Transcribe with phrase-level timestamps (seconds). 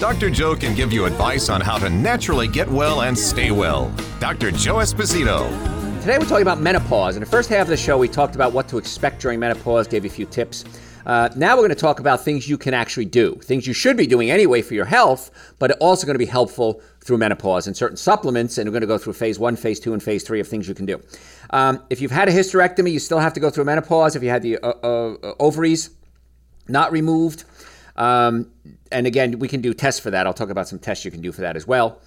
[0.00, 0.30] Dr.
[0.30, 3.94] Joe can give you advice on how to naturally get well and stay well.
[4.18, 4.50] Dr.
[4.50, 5.46] Joe Esposito.
[6.00, 7.16] Today we're talking about menopause.
[7.16, 9.86] In the first half of the show, we talked about what to expect during menopause,
[9.86, 10.64] gave you a few tips.
[11.04, 13.98] Uh, now we're going to talk about things you can actually do, things you should
[13.98, 17.76] be doing anyway for your health, but also going to be helpful through menopause and
[17.76, 18.56] certain supplements.
[18.56, 20.66] And we're going to go through phase one, phase two, and phase three of things
[20.66, 20.98] you can do.
[21.50, 24.16] Um, if you've had a hysterectomy, you still have to go through menopause.
[24.16, 25.90] If you had the uh, uh, ovaries
[26.68, 27.44] not removed,
[28.00, 28.50] um,
[28.90, 30.26] and again, we can do tests for that.
[30.26, 32.00] I'll talk about some tests you can do for that as well.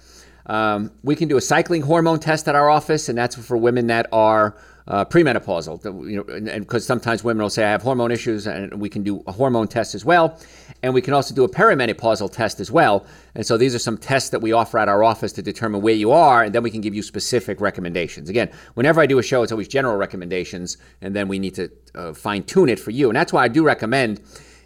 [0.46, 3.86] Um, we can do a cycling hormone test at our office, and that's for women
[3.86, 4.56] that are
[4.88, 5.82] uh, premenopausal.
[6.10, 9.22] You know, because sometimes women will say I have hormone issues, and we can do
[9.28, 10.36] a hormone test as well.
[10.82, 13.06] And we can also do a perimenopausal test as well.
[13.36, 15.94] And so these are some tests that we offer at our office to determine where
[15.94, 18.28] you are, and then we can give you specific recommendations.
[18.28, 21.70] Again, whenever I do a show, it's always general recommendations, and then we need to
[21.94, 23.08] uh, fine tune it for you.
[23.08, 24.20] And that's why I do recommend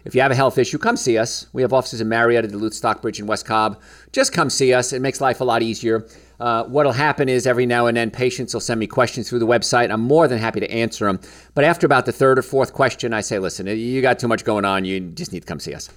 [0.05, 1.47] if you have a health issue, come see us.
[1.53, 3.81] We have offices in Marietta, Duluth, Stockbridge, and West Cobb.
[4.11, 4.93] Just come see us.
[4.93, 6.07] It makes life a lot easier.
[6.39, 9.47] Uh, what'll happen is every now and then patients will send me questions through the
[9.47, 9.91] website.
[9.91, 11.19] I'm more than happy to answer them.
[11.53, 14.45] But after about the third or fourth question, I say, listen, you got too much
[14.45, 14.85] going on.
[14.85, 15.89] You just need to come see us.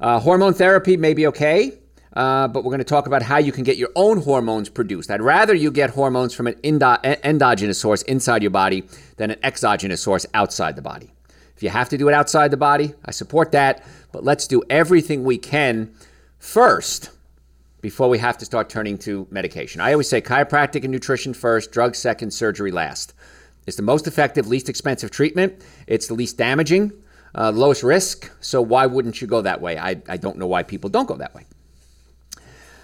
[0.00, 1.78] Uh, hormone therapy may be okay.
[2.14, 5.10] Uh, but we're going to talk about how you can get your own hormones produced.
[5.10, 8.84] I'd rather you get hormones from an endo- endogenous source inside your body
[9.16, 11.11] than an exogenous source outside the body.
[11.62, 13.84] If you have to do it outside the body, I support that.
[14.10, 15.94] But let's do everything we can
[16.40, 17.10] first
[17.80, 19.80] before we have to start turning to medication.
[19.80, 23.14] I always say chiropractic and nutrition first, drugs second, surgery last.
[23.64, 25.64] It's the most effective, least expensive treatment.
[25.86, 26.90] It's the least damaging,
[27.32, 28.28] uh, lowest risk.
[28.40, 29.78] So why wouldn't you go that way?
[29.78, 31.46] I, I don't know why people don't go that way.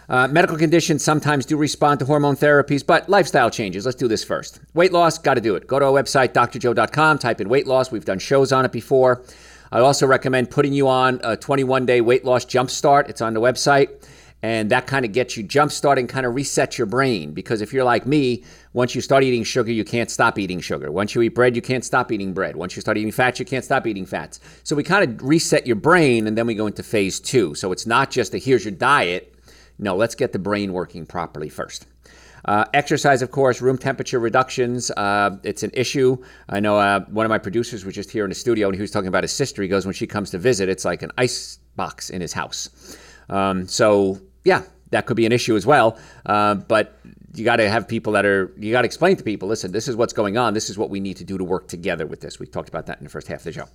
[0.09, 3.85] Uh, medical conditions sometimes do respond to hormone therapies, but lifestyle changes.
[3.85, 4.61] Let's do this first.
[4.73, 5.67] Weight loss, got to do it.
[5.67, 7.93] Go to our website, drjoe.com, type in weight loss.
[7.93, 9.23] We've done shows on it before.
[9.71, 13.11] I also recommend putting you on a 21 day weight loss jump start.
[13.11, 14.09] It's on the website.
[14.41, 17.33] And that kind of gets you jump starting, kind of resets your brain.
[17.33, 20.93] Because if you're like me, once you start eating sugar, you can't stop eating sugar.
[20.93, 22.55] Once you eat bread, you can't stop eating bread.
[22.55, 24.39] Once you start eating fats, you can't stop eating fats.
[24.63, 27.57] So we kind of reset your brain, and then we go into phase two.
[27.57, 29.35] So it's not just a here's your diet
[29.79, 31.87] no, let's get the brain working properly first.
[32.45, 34.91] Uh, exercise, of course, room temperature reductions.
[34.93, 36.17] Uh, it's an issue.
[36.49, 38.81] I know uh, one of my producers was just here in the studio and he
[38.81, 39.63] was talking about his sister.
[39.63, 42.97] He goes, when she comes to visit, it's like an ice box in his house.
[43.29, 45.99] Um, so, yeah, that could be an issue as well.
[46.25, 46.99] Uh, but
[47.35, 49.89] you got to have people that are, you got to explain to people listen, this
[49.89, 50.55] is what's going on.
[50.55, 52.39] This is what we need to do to work together with this.
[52.39, 53.69] We talked about that in the first half of the show.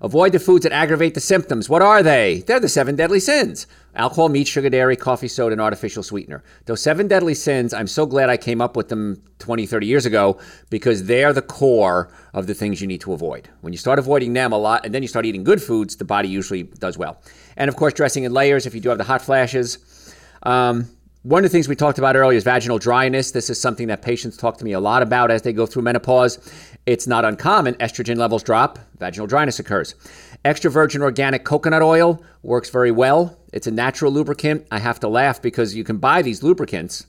[0.00, 1.68] Avoid the foods that aggravate the symptoms.
[1.68, 2.44] What are they?
[2.46, 3.66] They're the seven deadly sins
[3.98, 6.42] alcohol, meat, sugar, dairy, coffee, soda, and artificial sweetener.
[6.64, 10.06] Those seven deadly sins, I'm so glad I came up with them 20, 30 years
[10.06, 13.48] ago because they're the core of the things you need to avoid.
[13.60, 16.04] When you start avoiding them a lot and then you start eating good foods, the
[16.04, 17.20] body usually does well.
[17.56, 20.14] And of course, dressing in layers if you do have the hot flashes.
[20.44, 20.88] Um,
[21.22, 23.32] one of the things we talked about earlier is vaginal dryness.
[23.32, 25.82] This is something that patients talk to me a lot about as they go through
[25.82, 26.38] menopause.
[26.86, 27.74] It's not uncommon.
[27.74, 29.94] Estrogen levels drop, vaginal dryness occurs.
[30.44, 33.36] Extra virgin organic coconut oil works very well.
[33.52, 34.66] It's a natural lubricant.
[34.70, 37.06] I have to laugh because you can buy these lubricants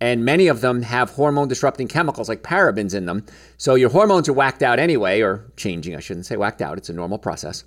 [0.00, 3.24] and many of them have hormone disrupting chemicals like parabens in them.
[3.56, 6.90] So your hormones are whacked out anyway, or changing, I shouldn't say whacked out, it's
[6.90, 7.64] a normal process.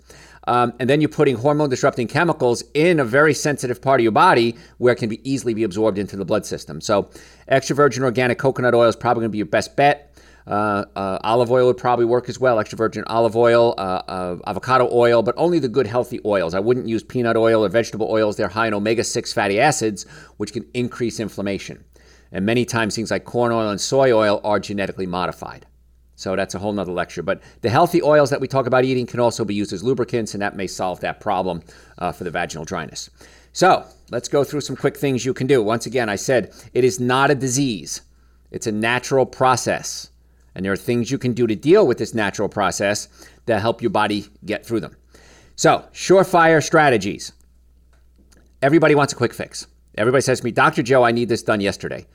[0.48, 4.12] Um, and then you're putting hormone disrupting chemicals in a very sensitive part of your
[4.12, 6.82] body where it can be easily be absorbed into the blood system.
[6.82, 7.10] So
[7.48, 10.09] extra virgin organic coconut oil is probably going to be your best bet.
[10.50, 14.38] Uh, uh, olive oil would probably work as well, extra virgin olive oil, uh, uh,
[14.48, 16.56] avocado oil, but only the good healthy oils.
[16.56, 18.36] I wouldn't use peanut oil or vegetable oils.
[18.36, 20.08] They're high in omega 6 fatty acids,
[20.38, 21.84] which can increase inflammation.
[22.32, 25.68] And many times things like corn oil and soy oil are genetically modified.
[26.16, 27.22] So that's a whole nother lecture.
[27.22, 30.34] But the healthy oils that we talk about eating can also be used as lubricants,
[30.34, 31.62] and that may solve that problem
[32.00, 33.10] uh, for the vaginal dryness.
[33.54, 35.62] So let's go through some quick things you can do.
[35.62, 38.02] Once again, I said it is not a disease,
[38.52, 40.10] it's a natural process.
[40.56, 43.08] And there are things you can do to deal with this natural process
[43.46, 44.96] that help your body get through them.
[45.56, 47.34] So, surefire strategies.
[48.62, 49.68] Everybody wants a quick fix.
[49.98, 50.84] Everybody says to me, Dr.
[50.84, 52.06] Joe, I need this done yesterday.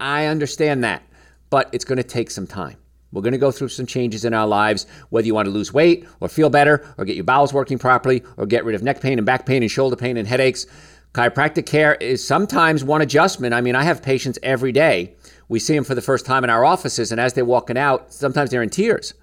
[0.00, 1.02] I understand that,
[1.50, 2.76] but it's going to take some time.
[3.14, 5.72] We're going to go through some changes in our lives, whether you want to lose
[5.72, 9.00] weight or feel better or get your bowels working properly or get rid of neck
[9.00, 10.66] pain and back pain and shoulder pain and headaches.
[11.14, 13.54] Chiropractic care is sometimes one adjustment.
[13.54, 15.14] I mean, I have patients every day.
[15.48, 18.12] We see them for the first time in our offices, and as they're walking out,
[18.12, 19.14] sometimes they're in tears.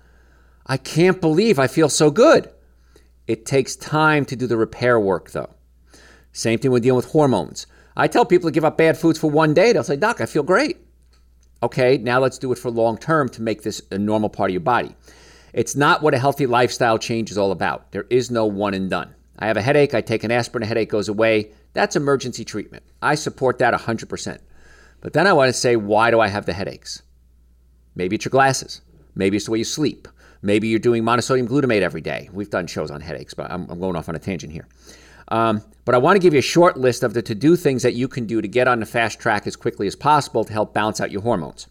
[0.65, 2.49] I can't believe I feel so good.
[3.27, 5.49] It takes time to do the repair work, though.
[6.31, 7.67] Same thing with dealing with hormones.
[7.97, 9.73] I tell people to give up bad foods for one day.
[9.73, 10.77] They'll say, Doc, I feel great.
[11.61, 14.53] Okay, now let's do it for long term to make this a normal part of
[14.53, 14.95] your body.
[15.53, 17.91] It's not what a healthy lifestyle change is all about.
[17.91, 19.13] There is no one and done.
[19.41, 21.51] I have a headache, I take an aspirin, a headache goes away.
[21.73, 22.83] That's emergency treatment.
[23.01, 24.37] I support that 100%.
[25.01, 27.01] But then I want to say, why do I have the headaches?
[27.95, 28.81] Maybe it's your glasses.
[29.15, 30.07] Maybe it's the way you sleep.
[30.43, 32.29] Maybe you're doing monosodium glutamate every day.
[32.31, 34.67] We've done shows on headaches, but I'm, I'm going off on a tangent here.
[35.29, 37.81] Um, but I want to give you a short list of the to do things
[37.81, 40.53] that you can do to get on the fast track as quickly as possible to
[40.53, 41.67] help balance out your hormones.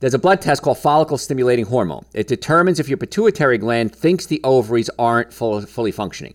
[0.00, 2.04] There's a blood test called follicle stimulating hormone.
[2.14, 6.34] It determines if your pituitary gland thinks the ovaries aren't full, fully functioning.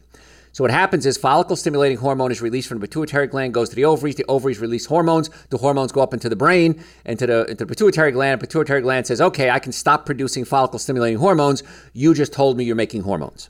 [0.51, 3.75] So what happens is follicle stimulating hormone is released from the pituitary gland, goes to
[3.75, 4.15] the ovaries.
[4.15, 5.30] The ovaries release hormones.
[5.50, 8.39] The hormones go up into the brain, into the, into the pituitary gland.
[8.39, 11.63] The pituitary gland says, okay, I can stop producing follicle stimulating hormones.
[11.94, 13.50] You just told me you're making hormones.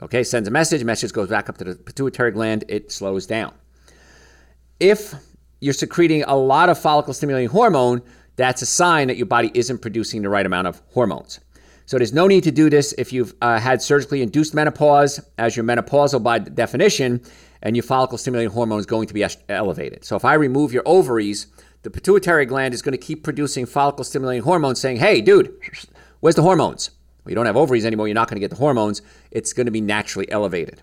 [0.00, 0.82] Okay, sends a message.
[0.82, 2.64] Message goes back up to the pituitary gland.
[2.66, 3.54] It slows down.
[4.80, 5.14] If
[5.60, 8.02] you're secreting a lot of follicle stimulating hormone,
[8.36, 11.40] that's a sign that your body isn't producing the right amount of hormones.
[11.86, 15.54] So there's no need to do this if you've uh, had surgically induced menopause, as
[15.54, 17.20] your menopausal by definition,
[17.62, 20.04] and your follicle stimulating hormone is going to be elevated.
[20.04, 21.46] So if I remove your ovaries,
[21.82, 25.54] the pituitary gland is going to keep producing follicle stimulating hormones, saying, "Hey, dude,
[26.20, 26.90] where's the hormones?"
[27.24, 28.08] Well, you don't have ovaries anymore.
[28.08, 29.02] You're not going to get the hormones.
[29.30, 30.82] It's going to be naturally elevated.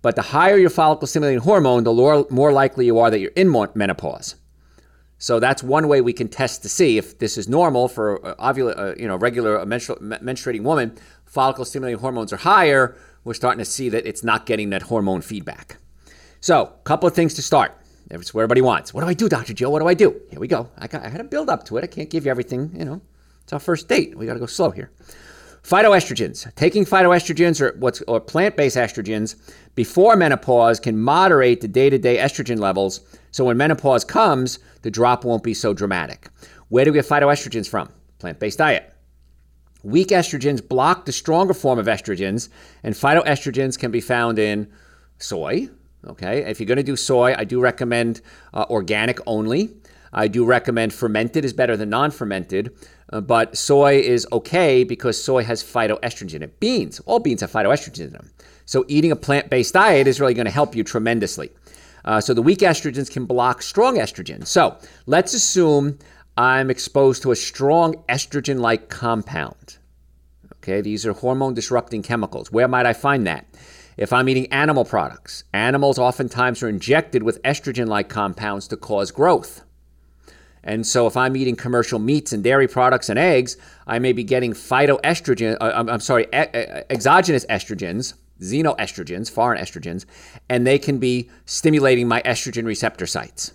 [0.00, 3.50] But the higher your follicle stimulating hormone, the more likely you are that you're in
[3.74, 4.36] menopause.
[5.18, 8.78] So that's one way we can test to see if this is normal for ovula,
[8.78, 10.96] uh, you know, regular menstruating woman.
[11.26, 12.96] Follicle stimulating hormones are higher.
[13.24, 15.78] We're starting to see that it's not getting that hormone feedback.
[16.40, 17.76] So, a couple of things to start.
[18.10, 18.94] It's what everybody wants.
[18.94, 19.52] What do I do, Dr.
[19.52, 19.70] Joe?
[19.70, 20.18] What do I do?
[20.30, 20.70] Here we go.
[20.78, 21.84] I, got, I had to build up to it.
[21.84, 22.70] I can't give you everything.
[22.74, 23.00] You know,
[23.42, 24.16] it's our first date.
[24.16, 24.90] We got to go slow here.
[25.62, 26.54] Phytoestrogens.
[26.54, 29.36] Taking phytoestrogens or what's or plant-based estrogens
[29.74, 33.00] before menopause can moderate the day-to-day estrogen levels.
[33.30, 36.28] So when menopause comes, the drop won't be so dramatic.
[36.68, 37.90] Where do we get phytoestrogens from?
[38.18, 38.92] Plant-based diet.
[39.82, 42.48] Weak estrogens block the stronger form of estrogens,
[42.82, 44.70] and phytoestrogens can be found in
[45.18, 45.68] soy.
[46.06, 48.20] Okay, if you're going to do soy, I do recommend
[48.54, 49.70] uh, organic only.
[50.12, 52.74] I do recommend fermented is better than non-fermented.
[53.10, 56.60] Uh, but soy is okay because soy has phytoestrogen in it.
[56.60, 58.30] Beans, all beans have phytoestrogen in them.
[58.66, 61.50] So eating a plant based diet is really going to help you tremendously.
[62.04, 64.46] Uh, so the weak estrogens can block strong estrogen.
[64.46, 64.76] So
[65.06, 65.98] let's assume
[66.36, 69.78] I'm exposed to a strong estrogen like compound.
[70.56, 72.52] Okay, these are hormone disrupting chemicals.
[72.52, 73.46] Where might I find that?
[73.96, 79.10] If I'm eating animal products, animals oftentimes are injected with estrogen like compounds to cause
[79.10, 79.62] growth.
[80.68, 83.56] And so, if I'm eating commercial meats and dairy products and eggs,
[83.86, 88.12] I may be getting phytoestrogen, uh, I'm, I'm, sorry, exogenous estrogens,
[88.42, 90.04] xenoestrogens, foreign estrogens,
[90.50, 93.54] and they can be stimulating my estrogen receptor sites.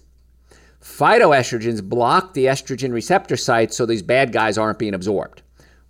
[0.82, 5.44] Phytoestrogens block the estrogen receptor sites so these bad guys aren't being absorbed.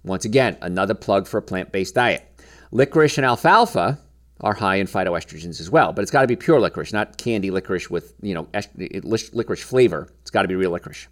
[0.04, 2.30] Once again, another plug for a plant based diet.
[2.72, 3.98] Licorice and alfalfa
[4.44, 5.94] are high in phytoestrogens as well.
[5.94, 8.48] But it's got to be pure licorice, not candy licorice with you know
[8.94, 10.10] licorice flavor.
[10.22, 11.08] It's got to be real licorice.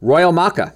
[0.00, 0.74] Royal maca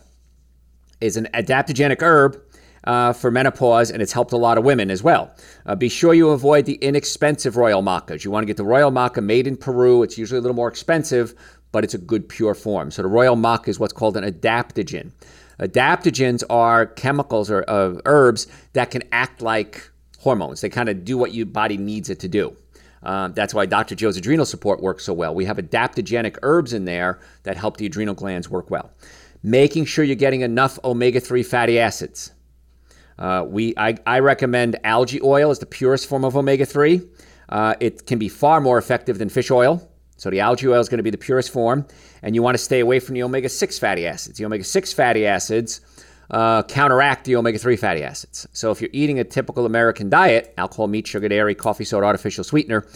[1.00, 2.41] is an adaptogenic herb
[2.84, 5.34] uh, for menopause, and it's helped a lot of women as well.
[5.65, 8.24] Uh, be sure you avoid the inexpensive royal macas.
[8.24, 10.03] You want to get the royal maca made in Peru.
[10.03, 11.34] It's usually a little more expensive,
[11.72, 12.91] but it's a good pure form.
[12.91, 15.12] So the royal maca is what's called an adaptogen.
[15.58, 20.61] Adaptogens are chemicals or uh, herbs that can act like hormones.
[20.61, 22.56] They kind of do what your body needs it to do.
[23.03, 23.94] Um, that's why Dr.
[23.94, 25.35] Joe's adrenal support works so well.
[25.35, 28.91] We have adaptogenic herbs in there that help the adrenal glands work well.
[29.43, 32.32] Making sure you're getting enough omega 3 fatty acids.
[33.19, 37.01] Uh, we, I, I, recommend algae oil as the purest form of omega 3.
[37.49, 39.89] Uh, it can be far more effective than fish oil.
[40.17, 41.87] So the algae oil is going to be the purest form.
[42.23, 44.39] And you want to stay away from the omega 6 fatty acids.
[44.39, 45.81] The omega 6 fatty acids
[46.30, 48.46] uh, counteract the omega 3 fatty acids.
[48.52, 52.44] So, if you're eating a typical American diet alcohol, meat, sugar, dairy, coffee, soda, artificial
[52.44, 52.86] sweetener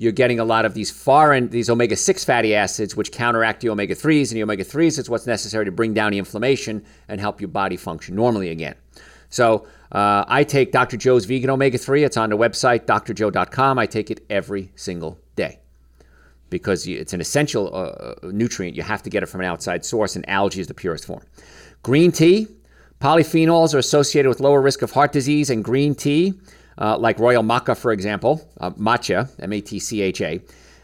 [0.00, 3.68] you're getting a lot of these foreign, these omega 6 fatty acids, which counteract the
[3.68, 4.30] omega 3s.
[4.30, 7.48] And the omega 3s is what's necessary to bring down the inflammation and help your
[7.48, 8.76] body function normally again.
[9.28, 10.96] So, uh, I take Dr.
[10.96, 12.02] Joe's vegan omega 3.
[12.02, 13.78] It's on the website, drjoe.com.
[13.78, 15.58] I take it every single day
[16.48, 18.78] because it's an essential uh, nutrient.
[18.78, 21.24] You have to get it from an outside source, and algae is the purest form.
[21.82, 22.48] Green tea,
[23.00, 26.34] Polyphenols are associated with lower risk of heart disease and green tea,
[26.76, 30.40] uh, like royal maca, for example, uh, matcha, M A T C H A.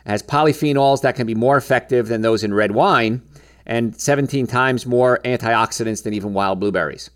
[0.06, 3.20] Has polyphenols that can be more effective than those in red wine
[3.66, 7.10] and 17 times more antioxidants than even wild blueberries.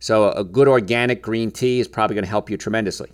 [0.00, 3.10] So, a good organic green tea is probably going to help you tremendously.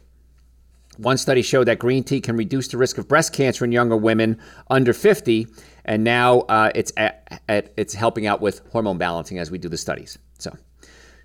[0.96, 3.96] One study showed that green tea can reduce the risk of breast cancer in younger
[3.96, 4.40] women
[4.70, 5.46] under 50,
[5.84, 9.68] and now uh, it's at, at, it's helping out with hormone balancing as we do
[9.68, 10.18] the studies.
[10.38, 10.56] So,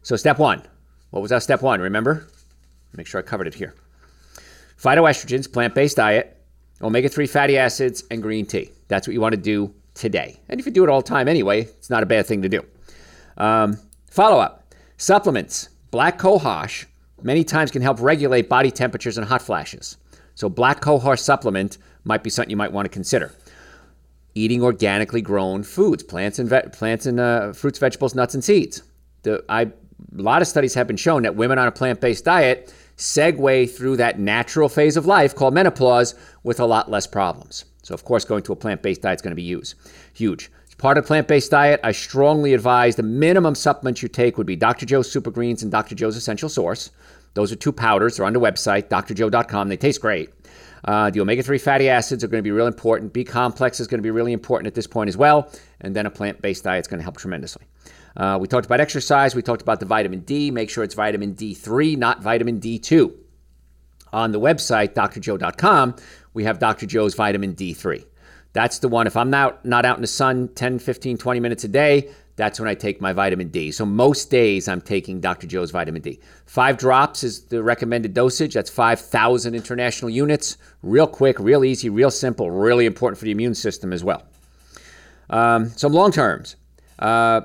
[0.03, 0.61] so step one,
[1.09, 1.81] what was our step one?
[1.81, 2.27] Remember?
[2.95, 3.73] Make sure I covered it here.
[4.79, 6.37] Phytoestrogens, plant-based diet,
[6.81, 8.69] omega-3 fatty acids, and green tea.
[8.87, 10.39] That's what you want to do today.
[10.49, 12.49] And if you do it all the time anyway, it's not a bad thing to
[12.49, 12.65] do.
[13.37, 13.79] Um,
[14.09, 15.69] follow up supplements.
[15.91, 16.85] Black cohosh
[17.21, 19.97] many times can help regulate body temperatures and hot flashes.
[20.35, 23.31] So, black cohosh supplement might be something you might want to consider.
[24.35, 28.81] Eating organically grown foods, plants and ve- plants and uh, fruits, vegetables, nuts, and seeds.
[29.21, 29.71] The, I,
[30.17, 33.97] a lot of studies have been shown that women on a plant-based diet segue through
[33.97, 37.65] that natural phase of life called menopause with a lot less problems.
[37.81, 39.75] So, of course, going to a plant-based diet is going to be used,
[40.13, 40.49] huge.
[40.67, 44.55] As part of plant-based diet, I strongly advise the minimum supplements you take would be
[44.55, 44.85] Dr.
[44.85, 45.95] Joe's Super Greens and Dr.
[45.95, 46.91] Joe's Essential Source.
[47.33, 48.17] Those are two powders.
[48.17, 49.69] They're on the website, drjoe.com.
[49.69, 50.29] They taste great.
[50.85, 53.13] Uh, the omega 3 fatty acids are going to be real important.
[53.13, 55.49] B complex is going to be really important at this point as well.
[55.81, 57.63] And then a plant based diet is going to help tremendously.
[58.15, 59.35] Uh, we talked about exercise.
[59.35, 60.51] We talked about the vitamin D.
[60.51, 63.13] Make sure it's vitamin D3, not vitamin D2.
[64.11, 65.95] On the website, drjoe.com,
[66.33, 66.85] we have Dr.
[66.85, 68.05] Joe's vitamin D3.
[68.53, 69.07] That's the one.
[69.07, 72.59] If I'm not, not out in the sun 10, 15, 20 minutes a day, that's
[72.59, 73.71] when I take my vitamin D.
[73.71, 75.47] So most days I'm taking Dr.
[75.47, 76.19] Joe's vitamin D.
[76.45, 78.53] Five drops is the recommended dosage.
[78.53, 80.57] That's 5,000 international units.
[80.83, 84.23] Real quick, real easy, real simple, really important for the immune system as well.
[85.29, 86.55] Um, some long terms.
[86.99, 87.41] Uh,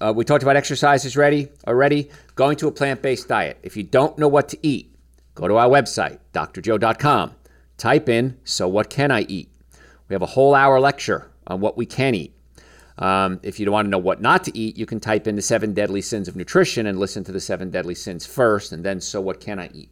[0.00, 2.10] uh, we talked about exercises ready already.
[2.34, 3.58] Going to a plant based diet.
[3.62, 4.94] If you don't know what to eat,
[5.34, 7.34] go to our website, drjoe.com.
[7.76, 9.50] Type in, So what can I eat?
[10.08, 12.34] We have a whole hour lecture on what we can eat.
[12.98, 15.42] Um, if you want to know what not to eat, you can type in the
[15.42, 19.00] seven deadly sins of nutrition and listen to the seven deadly sins first, and then
[19.00, 19.90] so what can I eat?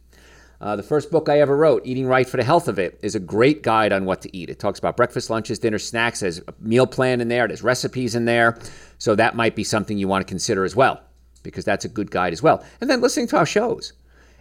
[0.59, 3.13] Uh, the first book I ever wrote, Eating Right for the Health of It, is
[3.13, 4.49] a great guide on what to eat.
[4.49, 6.21] It talks about breakfast, lunches, dinner, snacks.
[6.21, 7.47] There's a meal plan in there.
[7.47, 8.57] There's recipes in there.
[8.97, 11.01] So that might be something you want to consider as well,
[11.43, 12.63] because that's a good guide as well.
[12.81, 13.93] And then listening to our shows.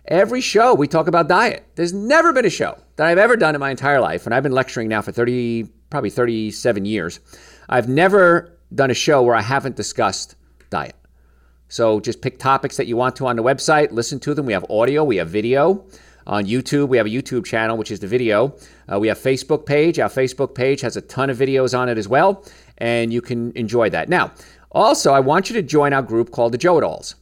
[0.06, 1.66] Every show we talk about diet.
[1.74, 4.42] There's never been a show that I've ever done in my entire life, and I've
[4.42, 7.20] been lecturing now for 30, probably 37 years.
[7.68, 10.36] I've never done a show where I haven't discussed
[10.70, 10.94] diet.
[11.68, 14.46] So just pick topics that you want to on the website, listen to them.
[14.46, 15.84] We have audio, we have video.
[16.28, 18.56] On YouTube, we have a YouTube channel, which is the video.
[18.92, 20.00] Uh, we have Facebook page.
[20.00, 22.44] Our Facebook page has a ton of videos on it as well,
[22.78, 24.08] and you can enjoy that.
[24.08, 24.32] Now,
[24.72, 27.14] also, I want you to join our group called the Joe It Alls.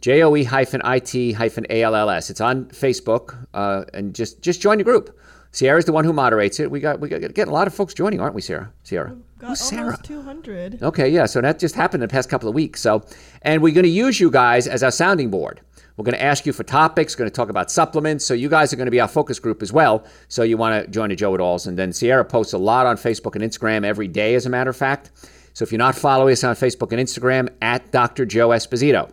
[0.00, 2.30] J O E hyphen I T hyphen A L L S.
[2.30, 5.16] It's on Facebook, uh, and just just join the group.
[5.52, 6.70] Sierra's the one who moderates it.
[6.70, 8.72] We got we got getting a lot of folks joining, aren't we, Sierra?
[8.82, 9.16] Sierra.
[9.38, 9.98] Got Who's Sarah?
[10.02, 10.82] 200.
[10.82, 11.24] Okay, yeah.
[11.24, 12.80] So that just happened in the past couple of weeks.
[12.80, 13.02] So,
[13.42, 15.62] and we're going to use you guys as our sounding board.
[16.00, 17.14] We're going to ask you for topics.
[17.14, 18.24] Going to talk about supplements.
[18.24, 20.06] So you guys are going to be our focus group as well.
[20.28, 21.66] So you want to join the Joe It Alls.
[21.66, 24.70] And then Sierra posts a lot on Facebook and Instagram every day, as a matter
[24.70, 25.10] of fact.
[25.52, 28.24] So if you're not following us on Facebook and Instagram, at Dr.
[28.24, 29.12] Joe Esposito,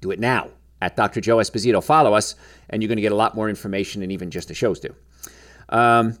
[0.00, 0.48] do it now.
[0.80, 1.20] At Dr.
[1.20, 2.34] Joe Esposito, follow us,
[2.70, 4.94] and you're going to get a lot more information than even just the shows do.
[5.68, 6.16] Um,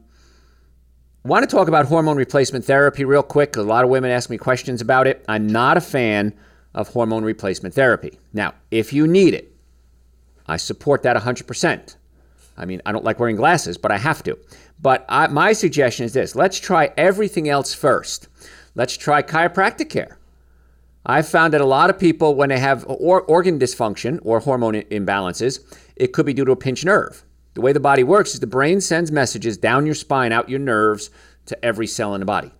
[1.24, 3.56] want to talk about hormone replacement therapy real quick.
[3.56, 5.24] A lot of women ask me questions about it.
[5.26, 6.34] I'm not a fan
[6.74, 8.18] of hormone replacement therapy.
[8.34, 9.55] Now, if you need it,
[10.48, 11.96] I support that 100%.
[12.56, 14.38] I mean, I don't like wearing glasses, but I have to.
[14.80, 18.28] But I, my suggestion is this let's try everything else first.
[18.74, 20.18] Let's try chiropractic care.
[21.04, 24.74] I've found that a lot of people, when they have or, organ dysfunction or hormone
[24.74, 25.60] imbalances,
[25.94, 27.22] it could be due to a pinched nerve.
[27.54, 30.58] The way the body works is the brain sends messages down your spine, out your
[30.58, 31.10] nerves
[31.46, 32.50] to every cell in the body.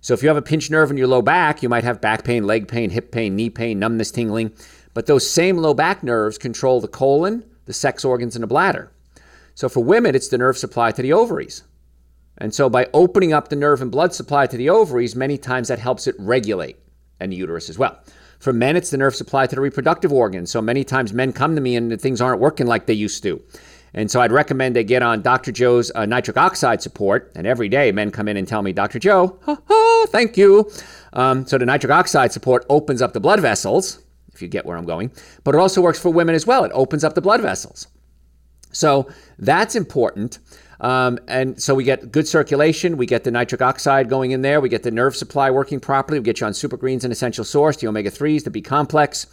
[0.00, 2.24] So if you have a pinched nerve in your low back, you might have back
[2.24, 4.52] pain, leg pain, hip pain, knee pain, numbness, tingling.
[4.94, 8.90] But those same low back nerves control the colon, the sex organs, and the bladder.
[9.54, 11.62] So for women, it's the nerve supply to the ovaries.
[12.38, 15.68] And so by opening up the nerve and blood supply to the ovaries, many times
[15.68, 16.76] that helps it regulate
[17.20, 17.98] and the uterus as well.
[18.38, 20.50] For men, it's the nerve supply to the reproductive organs.
[20.50, 23.40] So many times men come to me and things aren't working like they used to.
[23.94, 25.52] And so I'd recommend they get on Dr.
[25.52, 27.30] Joe's uh, nitric oxide support.
[27.36, 28.98] And every day, men come in and tell me, Dr.
[28.98, 30.70] Joe, oh, thank you.
[31.12, 34.00] Um, so the nitric oxide support opens up the blood vessels,
[34.34, 35.10] if you get where I'm going.
[35.44, 36.64] But it also works for women as well.
[36.64, 37.86] It opens up the blood vessels.
[38.72, 39.08] So
[39.38, 40.38] that's important.
[40.80, 42.96] Um, and so we get good circulation.
[42.96, 44.60] We get the nitric oxide going in there.
[44.60, 46.18] We get the nerve supply working properly.
[46.18, 49.26] We get you on super greens and essential source, the omega 3s, the B complex.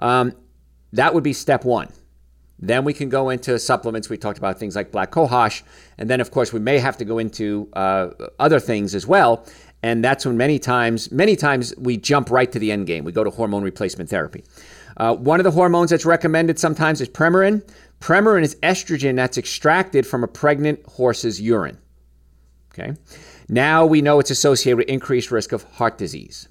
[0.00, 0.32] Um,
[0.92, 1.92] that would be step one.
[2.60, 4.08] Then we can go into supplements.
[4.08, 5.62] We talked about things like black cohosh.
[5.96, 8.08] And then, of course, we may have to go into uh,
[8.40, 9.46] other things as well.
[9.82, 13.04] And that's when many times, many times we jump right to the end game.
[13.04, 14.44] We go to hormone replacement therapy.
[14.96, 17.62] Uh, one of the hormones that's recommended sometimes is Premarin.
[18.00, 21.78] Premarin is estrogen that's extracted from a pregnant horse's urine.
[22.72, 22.94] Okay.
[23.48, 26.48] Now we know it's associated with increased risk of heart disease.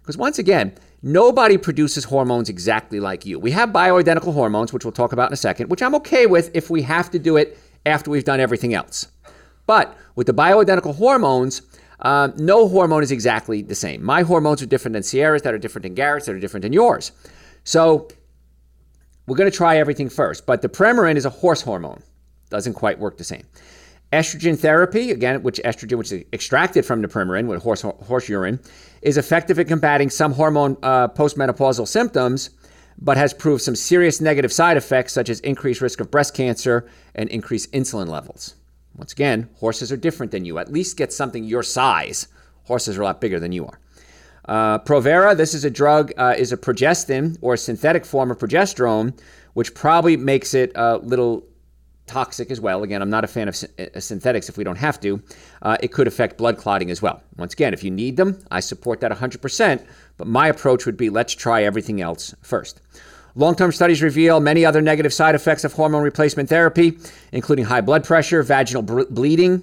[0.00, 3.38] Because once again, nobody produces hormones exactly like you.
[3.38, 6.50] We have bioidentical hormones, which we'll talk about in a second, which I'm okay with
[6.54, 9.08] if we have to do it after we've done everything else.
[9.66, 11.62] But with the bioidentical hormones,
[12.00, 14.02] uh, no hormone is exactly the same.
[14.02, 16.72] My hormones are different than Sierra's, that are different than Garrett's, that are different than
[16.72, 17.12] yours.
[17.64, 18.08] So
[19.26, 20.46] we're going to try everything first.
[20.46, 22.02] But the Premarin is a horse hormone,
[22.50, 23.44] doesn't quite work the same.
[24.12, 28.60] Estrogen therapy, again, which estrogen, which is extracted from the Premarin with horse, horse urine,
[29.02, 32.50] is effective at combating some hormone uh, postmenopausal symptoms,
[32.98, 36.88] but has proved some serious negative side effects such as increased risk of breast cancer
[37.14, 38.54] and increased insulin levels.
[38.96, 40.58] Once again, horses are different than you.
[40.58, 42.28] At least get something your size.
[42.64, 43.78] Horses are a lot bigger than you are.
[44.46, 48.38] Uh, Provera, this is a drug, uh, is a progestin or a synthetic form of
[48.38, 49.18] progesterone,
[49.54, 51.44] which probably makes it a little
[52.06, 52.82] toxic as well.
[52.82, 55.20] Again, I'm not a fan of uh, synthetics if we don't have to.
[55.62, 57.22] Uh, it could affect blood clotting as well.
[57.36, 59.84] Once again, if you need them, I support that 100%,
[60.16, 62.80] but my approach would be let's try everything else first.
[63.36, 66.98] Long term studies reveal many other negative side effects of hormone replacement therapy,
[67.32, 69.62] including high blood pressure, vaginal bleeding.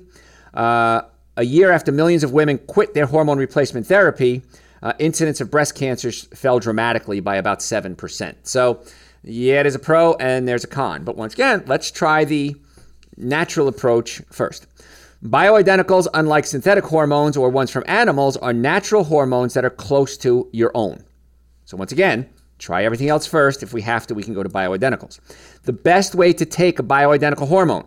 [0.53, 1.01] Uh,
[1.35, 4.43] a year after millions of women quit their hormone replacement therapy,
[4.83, 8.35] uh, incidence of breast cancers fell dramatically by about 7%.
[8.43, 8.83] So,
[9.23, 11.03] yeah, there's a pro and there's a con.
[11.03, 12.55] But once again, let's try the
[13.17, 14.67] natural approach first.
[15.23, 20.47] Bioidenticals, unlike synthetic hormones or ones from animals, are natural hormones that are close to
[20.51, 21.03] your own.
[21.65, 22.29] So, once again,
[22.63, 23.61] try everything else first.
[23.61, 25.19] If we have to, we can go to bioidenticals.
[25.63, 27.85] The best way to take a bioidentical hormone,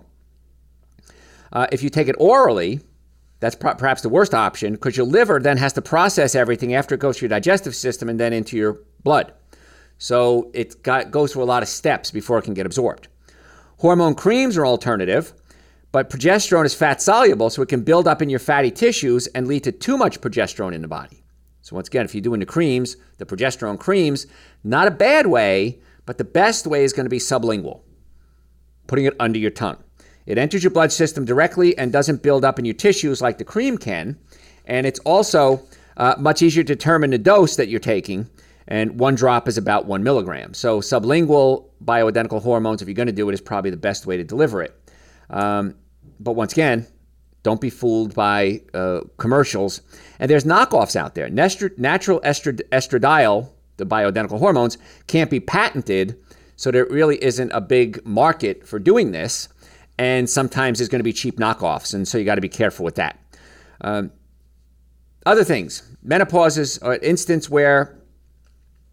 [1.52, 2.80] uh, if you take it orally,
[3.40, 7.00] that's perhaps the worst option because your liver then has to process everything after it
[7.00, 9.32] goes through your digestive system and then into your blood.
[9.98, 13.08] So it got, goes through a lot of steps before it can get absorbed.
[13.78, 15.32] Hormone creams are alternative,
[15.92, 19.46] but progesterone is fat soluble, so it can build up in your fatty tissues and
[19.46, 21.22] lead to too much progesterone in the body.
[21.62, 24.26] So once again, if you're doing the creams, the progesterone creams,
[24.66, 27.80] not a bad way, but the best way is going to be sublingual,
[28.86, 29.78] putting it under your tongue.
[30.26, 33.44] It enters your blood system directly and doesn't build up in your tissues like the
[33.44, 34.18] cream can.
[34.64, 35.62] And it's also
[35.96, 38.28] uh, much easier to determine the dose that you're taking.
[38.68, 40.52] And one drop is about one milligram.
[40.52, 44.16] So, sublingual bioidentical hormones, if you're going to do it, is probably the best way
[44.16, 44.74] to deliver it.
[45.30, 45.76] Um,
[46.18, 46.86] but once again,
[47.44, 49.82] don't be fooled by uh, commercials.
[50.18, 51.30] And there's knockoffs out there.
[51.30, 56.18] natural estradiol, the bioidentical hormones, can't be patented.
[56.56, 59.48] So, there really isn't a big market for doing this
[59.98, 62.84] and sometimes there's going to be cheap knockoffs, and so you got to be careful
[62.84, 63.18] with that.
[63.80, 64.12] Um,
[65.24, 67.98] other things, menopause is an instance where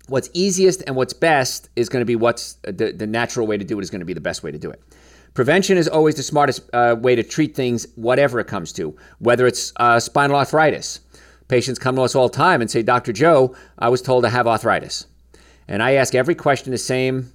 [0.08, 3.64] what's easiest and what's best is going to be what's the, the natural way to
[3.64, 4.82] do it is going to be the best way to do it.
[5.34, 9.48] Prevention is always the smartest uh, way to treat things, whatever it comes to, whether
[9.48, 11.00] it's uh, spinal arthritis.
[11.48, 13.14] Patients come to us all the time and say, Dr.
[13.14, 15.08] Joe, I was told to have arthritis.
[15.68, 17.32] And I ask every question the same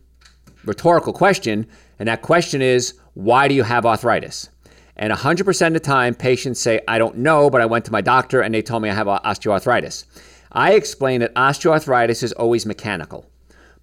[0.64, 1.66] rhetorical question,
[1.99, 4.51] and that question is, why do you have arthritis?
[4.97, 8.01] And 100% of the time, patients say, I don't know, but I went to my
[8.01, 10.05] doctor and they told me I have osteoarthritis.
[10.51, 13.25] I explain that osteoarthritis is always mechanical.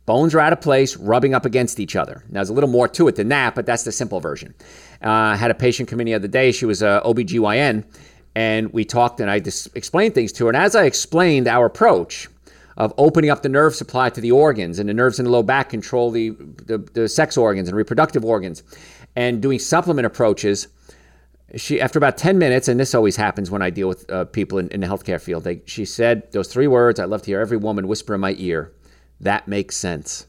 [0.06, 2.24] Bones are out of place, rubbing up against each other.
[2.28, 4.54] Now, there's a little more to it than that, but that's the simple version.
[5.02, 6.52] Uh, I had a patient come in the other day.
[6.52, 7.84] She was a OBGYN,
[8.36, 10.50] and we talked and I just explained things to her.
[10.50, 12.28] And as I explained our approach,
[12.78, 15.42] of opening up the nerve supply to the organs, and the nerves in the low
[15.42, 16.32] back control the,
[16.66, 18.64] the, the sex organs and reproductive organs
[19.16, 20.68] and doing supplement approaches.
[21.56, 24.58] She, after about 10 minutes, and this always happens when I deal with uh, people
[24.58, 27.40] in, in, the healthcare field, they, she said those three words I love to hear
[27.40, 28.74] every woman whisper in my ear
[29.20, 30.28] that makes sense.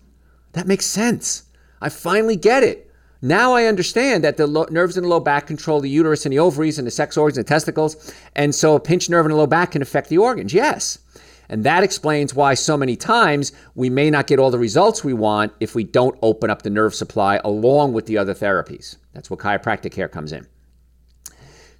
[0.52, 1.44] That makes sense.
[1.80, 2.85] I finally get it.
[3.26, 6.32] Now I understand that the lo- nerves in the low back control the uterus and
[6.32, 8.14] the ovaries and the sex organs and the testicles.
[8.36, 10.54] And so a pinched nerve in the low back can affect the organs.
[10.54, 10.98] Yes.
[11.48, 15.12] And that explains why so many times we may not get all the results we
[15.12, 18.96] want if we don't open up the nerve supply along with the other therapies.
[19.12, 20.46] That's where chiropractic care comes in.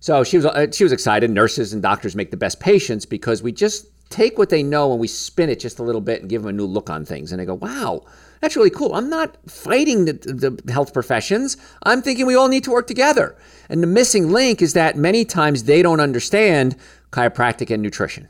[0.00, 1.30] So she was uh, she was excited.
[1.30, 5.00] Nurses and doctors make the best patients because we just take what they know and
[5.00, 7.32] we spin it just a little bit and give them a new look on things.
[7.32, 8.04] And they go, "Wow,
[8.40, 10.12] that's really cool." I'm not fighting the,
[10.64, 11.56] the health professions.
[11.84, 13.36] I'm thinking we all need to work together.
[13.68, 16.76] And the missing link is that many times they don't understand
[17.10, 18.28] chiropractic and nutrition.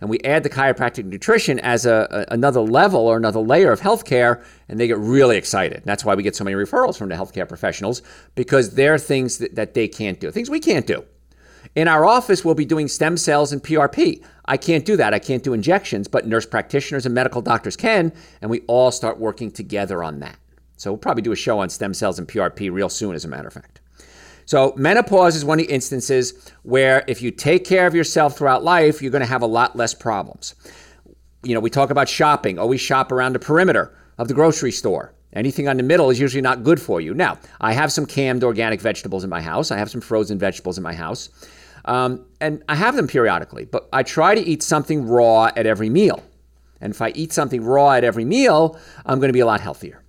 [0.00, 3.80] and we add the chiropractic nutrition as a, a, another level or another layer of
[3.80, 5.82] healthcare, and they get really excited.
[5.84, 8.02] That's why we get so many referrals from the healthcare professionals
[8.34, 11.04] because they're things that, that they can't do, things we can't do.
[11.74, 14.22] In our office, we'll be doing stem cells and PRP.
[14.46, 15.14] I can't do that.
[15.14, 19.18] I can't do injections, but nurse practitioners and medical doctors can, and we all start
[19.18, 20.36] working together on that.
[20.76, 23.28] So we'll probably do a show on stem cells and PRP real soon, as a
[23.28, 23.80] matter of fact.
[24.48, 28.64] So, menopause is one of the instances where if you take care of yourself throughout
[28.64, 30.54] life, you're going to have a lot less problems.
[31.42, 32.58] You know, we talk about shopping.
[32.58, 35.12] Always shop around the perimeter of the grocery store.
[35.32, 37.14] Anything on the middle is usually not good for you.
[37.14, 39.70] Now, I have some canned organic vegetables in my house.
[39.70, 41.28] I have some frozen vegetables in my house.
[41.84, 45.88] Um, and I have them periodically, but I try to eat something raw at every
[45.90, 46.22] meal.
[46.80, 49.60] And if I eat something raw at every meal, I'm going to be a lot
[49.60, 50.02] healthier.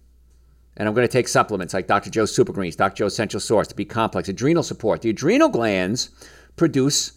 [0.77, 2.10] And I'm going to take supplements like Dr.
[2.10, 2.95] Joe's Super Greens, Dr.
[2.95, 5.01] Joe's Essential Source, to be complex, adrenal support.
[5.01, 6.10] The adrenal glands
[6.55, 7.13] produce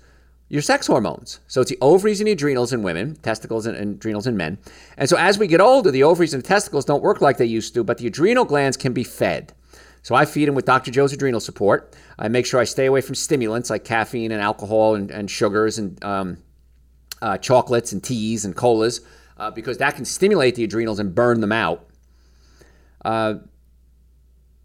[0.53, 1.41] your sex hormones.
[1.49, 4.59] So it's the ovaries and the adrenals in women, testicles and, adrenals in men.
[4.99, 7.47] And so as we get older, the ovaries and the testicles don't work like they
[7.47, 9.55] used to, but the adrenal glands can be fed.
[10.03, 10.91] So I feed them with Dr.
[10.91, 11.97] Joe's adrenal support.
[12.19, 15.79] I make sure I stay away from stimulants like caffeine and alcohol and, and sugars
[15.79, 16.37] and um,
[17.23, 19.01] uh, chocolates and teas and colas
[19.39, 21.89] uh, because that can stimulate the adrenals and burn them out.
[23.03, 23.37] Uh,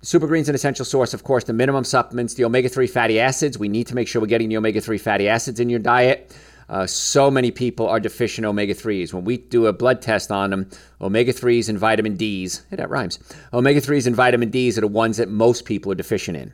[0.07, 3.57] Super Green's an essential source, of course, the minimum supplements, the omega 3 fatty acids.
[3.59, 6.33] We need to make sure we're getting the omega 3 fatty acids in your diet.
[6.69, 9.13] Uh, so many people are deficient omega 3s.
[9.13, 10.69] When we do a blood test on them,
[11.01, 13.19] omega 3s and vitamin Ds, hey, that rhymes.
[13.51, 16.53] Omega 3s and vitamin Ds are the ones that most people are deficient in.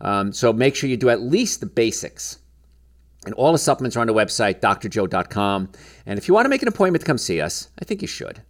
[0.00, 2.38] Um, so make sure you do at least the basics.
[3.26, 5.72] And all the supplements are on the website, drjoe.com.
[6.06, 8.06] And if you want to make an appointment to come see us, I think you
[8.06, 8.42] should.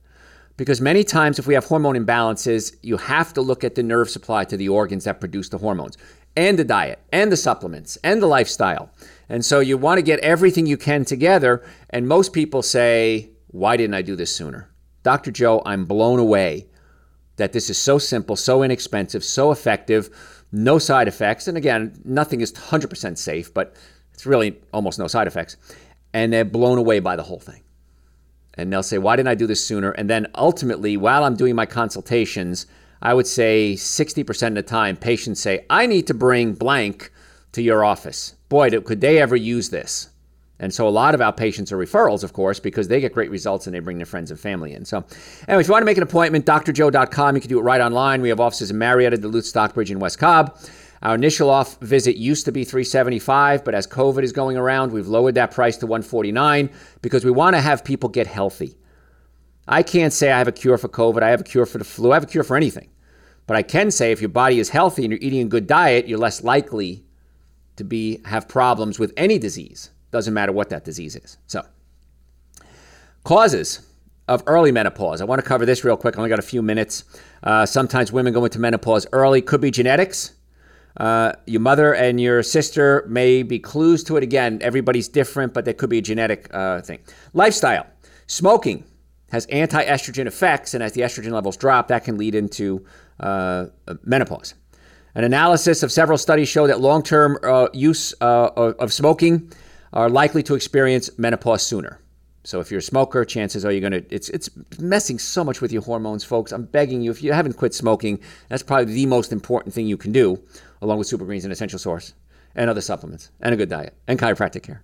[0.56, 4.10] Because many times, if we have hormone imbalances, you have to look at the nerve
[4.10, 5.96] supply to the organs that produce the hormones,
[6.36, 8.90] and the diet, and the supplements, and the lifestyle.
[9.28, 11.64] And so you want to get everything you can together.
[11.90, 14.70] And most people say, Why didn't I do this sooner?
[15.02, 15.30] Dr.
[15.30, 16.68] Joe, I'm blown away
[17.36, 20.10] that this is so simple, so inexpensive, so effective,
[20.52, 21.48] no side effects.
[21.48, 23.74] And again, nothing is 100% safe, but
[24.12, 25.56] it's really almost no side effects.
[26.12, 27.62] And they're blown away by the whole thing
[28.54, 29.90] and they'll say, Why didn't I do this sooner?
[29.92, 32.66] And then ultimately, while I'm doing my consultations,
[33.00, 37.10] I would say 60% of the time, patients say, I need to bring blank
[37.52, 38.34] to your office.
[38.48, 40.08] Boy, could they ever use this?
[40.62, 43.32] And so a lot of our patients are referrals, of course, because they get great
[43.32, 44.84] results and they bring their friends and family in.
[44.84, 45.04] So,
[45.48, 47.34] anyway, if you want to make an appointment, drjoe.com.
[47.34, 48.22] You can do it right online.
[48.22, 50.56] We have offices in Marietta, Duluth, Stockbridge, and West Cobb.
[51.02, 55.08] Our initial off visit used to be 375, but as COVID is going around, we've
[55.08, 56.70] lowered that price to 149
[57.02, 58.78] because we want to have people get healthy.
[59.66, 61.84] I can't say I have a cure for COVID, I have a cure for the
[61.84, 62.88] flu, I have a cure for anything.
[63.48, 66.06] But I can say if your body is healthy and you're eating a good diet,
[66.06, 67.04] you're less likely
[67.74, 69.90] to be have problems with any disease.
[70.12, 71.38] Doesn't matter what that disease is.
[71.46, 71.64] So,
[73.24, 73.80] causes
[74.28, 75.20] of early menopause.
[75.20, 76.16] I want to cover this real quick.
[76.16, 77.04] I only got a few minutes.
[77.42, 79.42] Uh, sometimes women go into menopause early.
[79.42, 80.34] Could be genetics.
[80.96, 84.22] Uh, your mother and your sister may be clues to it.
[84.22, 87.00] Again, everybody's different, but there could be a genetic uh, thing.
[87.32, 87.86] Lifestyle.
[88.26, 88.84] Smoking
[89.30, 92.84] has anti estrogen effects, and as the estrogen levels drop, that can lead into
[93.20, 93.66] uh,
[94.04, 94.54] menopause.
[95.14, 99.50] An analysis of several studies show that long term uh, use uh, of smoking
[99.92, 102.00] are likely to experience menopause sooner.
[102.44, 104.50] So if you're a smoker, chances are you're to it's it's
[104.80, 106.50] messing so much with your hormones, folks.
[106.50, 109.96] I'm begging you if you haven't quit smoking, that's probably the most important thing you
[109.96, 110.42] can do
[110.80, 112.14] along with super greens and essential source
[112.54, 114.82] and other supplements and a good diet and chiropractic care.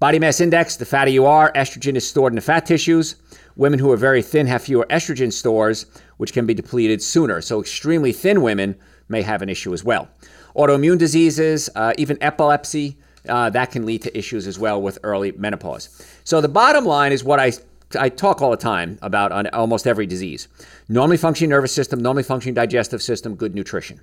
[0.00, 3.16] Body mass index, the fatter you are, estrogen is stored in the fat tissues.
[3.54, 7.40] Women who are very thin have fewer estrogen stores, which can be depleted sooner.
[7.40, 8.74] So, extremely thin women
[9.08, 10.08] may have an issue as well.
[10.56, 15.32] Autoimmune diseases, uh, even epilepsy, uh, that can lead to issues as well with early
[15.32, 15.88] menopause.
[16.24, 17.52] So, the bottom line is what I
[17.98, 20.48] I talk all the time about on almost every disease.
[20.88, 24.00] Normally functioning nervous system, normally functioning digestive system, good nutrition.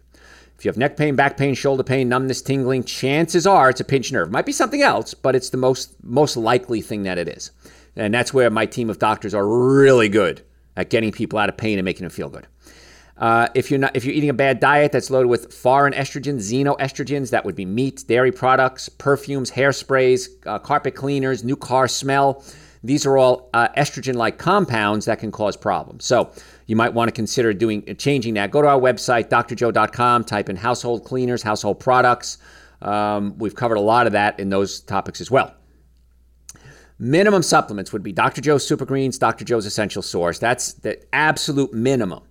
[0.57, 3.85] If you have neck pain, back pain, shoulder pain, numbness, tingling, chances are it's a
[3.85, 4.29] pinched nerve.
[4.29, 7.51] Might be something else, but it's the most most likely thing that it is.
[7.95, 10.41] And that's where my team of doctors are really good
[10.75, 12.47] at getting people out of pain and making them feel good.
[13.19, 16.39] Uh, if you're not, if you're eating a bad diet that's loaded with foreign estrogens,
[16.39, 22.43] xenoestrogens, that would be meat, dairy products, perfumes, hairsprays, uh, carpet cleaners, new car smell.
[22.81, 26.05] These are all uh, estrogen-like compounds that can cause problems.
[26.05, 26.31] So
[26.65, 28.51] you might want to consider doing changing that.
[28.51, 32.37] Go to our website, drjoe.com, type in household cleaners, household products.
[32.81, 35.53] Um, we've covered a lot of that in those topics as well.
[36.99, 38.41] Minimum supplements would be Dr.
[38.41, 39.43] Joe's Super Greens, Dr.
[39.43, 40.39] Joe's Essential Source.
[40.39, 42.23] That's the absolute minimum.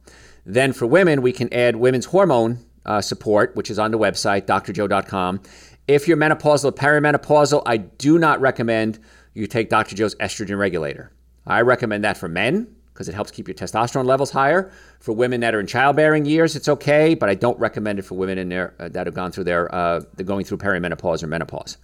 [0.49, 4.47] Then for women, we can add women's hormone uh, support, which is on the website,
[4.47, 5.43] drjoe.com.
[5.87, 8.99] If you're menopausal or perimenopausal, I do not recommend
[9.35, 9.95] you take Dr.
[9.95, 11.13] Joe's estrogen regulator.
[11.47, 14.73] I recommend that for men because it helps keep your testosterone levels higher.
[15.01, 18.15] For women that are in childbearing years, it's okay, but I don't recommend it for
[18.15, 21.77] women in there uh, that have gone through their uh, going through perimenopause or menopause.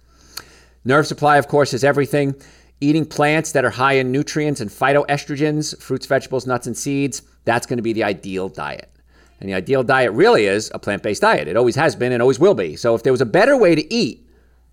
[0.83, 2.33] Nerve supply, of course, is everything.
[2.81, 7.65] Eating plants that are high in nutrients and phytoestrogens, fruits, vegetables, nuts, and seeds, that's
[7.65, 8.91] going to be the ideal diet.
[9.39, 11.47] And the ideal diet really is a plant based diet.
[11.47, 12.75] It always has been and always will be.
[12.75, 14.27] So if there was a better way to eat,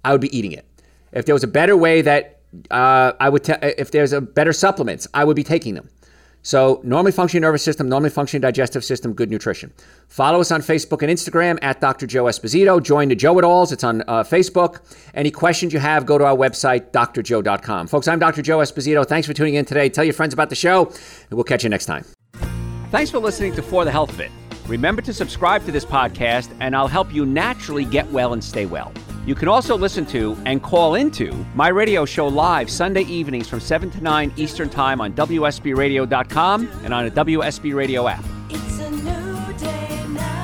[0.04, 0.66] I would be eating it.
[1.12, 4.52] If there was a better way that uh, I would, t- if there's a better
[4.52, 5.88] supplements, I would be taking them.
[6.42, 9.72] So, normally functioning nervous system, normally functioning digestive system, good nutrition.
[10.09, 12.07] Follow us on Facebook and Instagram at Dr.
[12.07, 12.83] Joe Esposito.
[12.83, 13.70] Join the Joe It Alls.
[13.70, 14.81] It's on uh, Facebook.
[15.14, 17.87] Any questions you have, go to our website, drjoe.com.
[17.87, 18.42] Folks, I'm Dr.
[18.42, 19.07] Joe Esposito.
[19.07, 19.88] Thanks for tuning in today.
[19.88, 22.05] Tell your friends about the show, and we'll catch you next time.
[22.90, 24.31] Thanks for listening to For the Health of It.
[24.66, 28.66] Remember to subscribe to this podcast, and I'll help you naturally get well and stay
[28.66, 28.92] well.
[29.24, 33.61] You can also listen to and call into my radio show live Sunday evenings from
[33.61, 38.24] 7 to 9 Eastern Time on WSBRadio.com and on a WSB Radio app.
[38.50, 40.42] It's a new day now.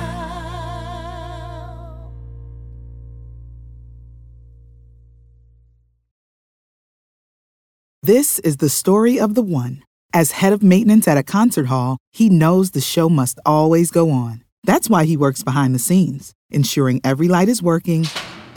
[8.01, 9.83] This is the story of the one.
[10.13, 14.09] As head of maintenance at a concert hall, he knows the show must always go
[14.09, 14.45] on.
[14.63, 18.05] That's why he works behind the scenes, ensuring every light is working,